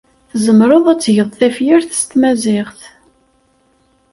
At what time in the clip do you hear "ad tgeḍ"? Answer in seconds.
0.93-1.29